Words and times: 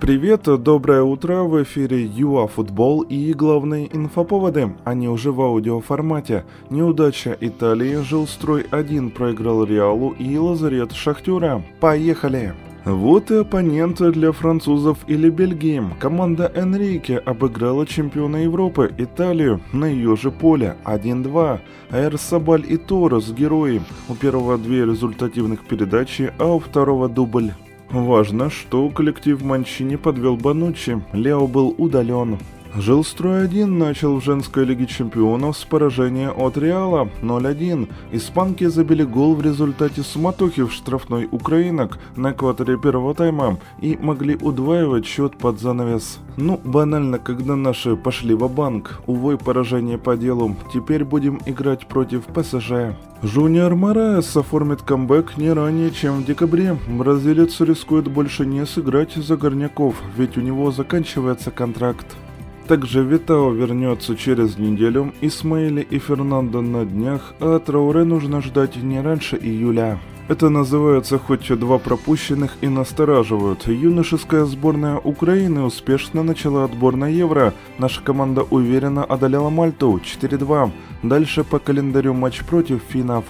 Привет, 0.00 0.42
доброе 0.42 1.02
утро, 1.02 1.44
в 1.44 1.62
эфире 1.62 2.04
ЮА 2.04 2.46
Футбол 2.48 3.02
и 3.02 3.32
главные 3.32 3.88
инфоповоды, 3.96 4.74
они 4.84 5.08
уже 5.08 5.32
в 5.32 5.40
аудиоформате. 5.40 6.44
Неудача 6.68 7.36
Италии, 7.40 8.02
Жилстрой-1 8.02 9.10
проиграл 9.10 9.64
Реалу 9.64 10.10
и 10.18 10.36
Лазарет 10.36 10.92
Шахтера. 10.92 11.62
Поехали! 11.80 12.54
Вот 12.84 13.30
и 13.30 13.36
оппонент 13.36 14.02
для 14.12 14.32
французов 14.32 14.98
или 15.06 15.30
Бельгии. 15.30 15.82
Команда 16.00 16.52
Энрике 16.54 17.16
обыграла 17.16 17.86
чемпиона 17.86 18.44
Европы 18.44 18.92
Италию 18.98 19.62
на 19.72 19.86
ее 19.86 20.16
же 20.16 20.30
поле 20.30 20.76
1-2. 20.84 21.60
Эр 21.92 22.18
Сабаль 22.18 22.66
и 22.68 22.76
Торос 22.76 23.30
герои. 23.30 23.80
У 24.10 24.14
первого 24.14 24.58
две 24.58 24.84
результативных 24.84 25.64
передачи, 25.64 26.30
а 26.38 26.56
у 26.56 26.58
второго 26.58 27.08
дубль. 27.08 27.52
Важно, 27.94 28.50
что 28.50 28.90
коллектив 28.90 29.40
Манчини 29.40 29.94
подвел 29.94 30.36
Банучи, 30.36 31.00
Лео 31.12 31.46
был 31.46 31.72
удален. 31.78 32.38
Жилстрой-1 32.76 33.66
начал 33.66 34.18
в 34.18 34.24
женской 34.24 34.64
лиге 34.64 34.86
чемпионов 34.86 35.56
с 35.56 35.64
поражения 35.64 36.30
от 36.30 36.56
Реала 36.58 37.08
0-1. 37.22 37.88
Испанки 38.10 38.64
забили 38.66 39.04
гол 39.04 39.36
в 39.36 39.42
результате 39.42 40.02
суматохи 40.02 40.64
в 40.64 40.72
штрафной 40.72 41.28
украинок 41.30 42.00
на 42.16 42.32
экваторе 42.32 42.76
первого 42.76 43.14
тайма 43.14 43.58
и 43.80 43.96
могли 44.00 44.34
удваивать 44.34 45.06
счет 45.06 45.36
под 45.38 45.60
занавес. 45.60 46.18
Ну, 46.36 46.60
банально, 46.64 47.20
когда 47.20 47.54
наши 47.54 47.94
пошли 47.94 48.34
в 48.34 48.48
банк 48.48 49.00
Увы, 49.06 49.38
поражение 49.38 49.96
по 49.96 50.16
делу. 50.16 50.56
Теперь 50.72 51.04
будем 51.04 51.40
играть 51.46 51.86
против 51.86 52.24
ПСЖ. 52.24 52.96
Жуниор 53.22 53.76
Мораес 53.76 54.36
оформит 54.36 54.82
камбэк 54.82 55.36
не 55.36 55.52
ранее, 55.52 55.92
чем 55.92 56.22
в 56.22 56.26
декабре. 56.26 56.76
Бразилец 56.88 57.60
рискует 57.60 58.08
больше 58.08 58.44
не 58.44 58.66
сыграть 58.66 59.14
за 59.14 59.36
горняков, 59.36 59.94
ведь 60.16 60.36
у 60.36 60.40
него 60.40 60.72
заканчивается 60.72 61.52
контракт. 61.52 62.16
Также 62.68 63.04
Витао 63.04 63.50
вернется 63.52 64.16
через 64.16 64.56
неделю, 64.56 65.12
Исмаили 65.20 65.82
и 65.82 65.98
Фернандо 65.98 66.62
на 66.62 66.86
днях, 66.86 67.34
а 67.38 67.58
Трауре 67.58 68.04
нужно 68.04 68.40
ждать 68.40 68.76
не 68.76 69.02
раньше 69.02 69.36
июля. 69.36 70.00
Это 70.26 70.48
называется 70.48 71.18
хоть 71.18 71.46
два 71.58 71.76
пропущенных 71.76 72.56
и 72.62 72.68
настораживают. 72.68 73.66
Юношеская 73.66 74.46
сборная 74.46 74.96
Украины 74.96 75.64
успешно 75.64 76.22
начала 76.22 76.64
отбор 76.64 76.96
на 76.96 77.08
Евро. 77.08 77.52
Наша 77.76 78.00
команда 78.00 78.42
уверенно 78.42 79.04
одолела 79.04 79.50
Мальту 79.50 80.00
4-2. 80.02 80.70
Дальше 81.02 81.44
по 81.44 81.58
календарю 81.58 82.14
матч 82.14 82.42
против 82.44 82.80
финнов. 82.88 83.26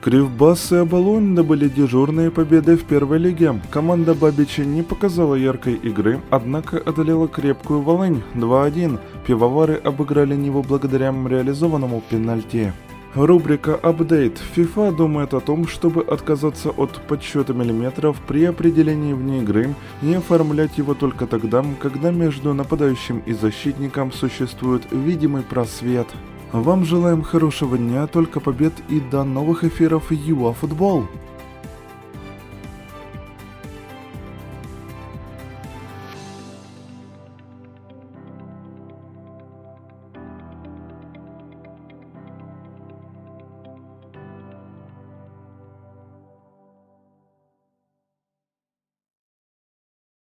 Кривбас 0.00 0.70
и 0.70 0.76
Оболонь 0.76 1.34
добыли 1.34 1.68
дежурные 1.68 2.30
победы 2.30 2.76
в 2.76 2.84
первой 2.84 3.18
лиге. 3.18 3.60
Команда 3.70 4.14
Бабичи 4.14 4.60
не 4.60 4.82
показала 4.82 5.34
яркой 5.34 5.74
игры, 5.74 6.20
однако 6.30 6.78
одолела 6.78 7.26
крепкую 7.26 7.80
Волынь 7.80 8.22
2-1. 8.34 9.00
Пивовары 9.26 9.74
обыграли 9.74 10.36
него 10.36 10.62
благодаря 10.62 11.10
реализованному 11.10 12.00
пенальти. 12.08 12.72
Рубрика 13.14 13.74
«Апдейт». 13.74 14.40
FIFA 14.54 14.94
думает 14.94 15.34
о 15.34 15.40
том, 15.40 15.66
чтобы 15.66 16.02
отказаться 16.02 16.70
от 16.70 17.00
подсчета 17.08 17.52
миллиметров 17.52 18.18
при 18.28 18.44
определении 18.44 19.14
вне 19.14 19.40
игры 19.40 19.74
и 20.02 20.14
оформлять 20.14 20.78
его 20.78 20.94
только 20.94 21.26
тогда, 21.26 21.64
когда 21.80 22.12
между 22.12 22.54
нападающим 22.54 23.22
и 23.26 23.32
защитником 23.32 24.12
существует 24.12 24.82
видимый 24.92 25.42
просвет. 25.42 26.06
Вам 26.52 26.86
желаем 26.86 27.22
хорошего 27.22 27.76
дня, 27.76 28.06
только 28.06 28.40
побед 28.40 28.72
и 28.88 29.00
до 29.00 29.22
новых 29.22 29.64
эфиров 29.64 30.10
ЮА 30.10 30.54
Футбол. 30.54 31.04